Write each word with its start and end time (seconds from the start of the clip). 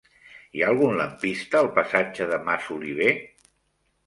Hi 0.53 0.61
ha 0.63 0.71
algun 0.71 0.97
lampista 1.01 1.59
al 1.61 1.69
passatge 1.75 2.29
de 2.33 2.41
Masoliver? 2.49 3.13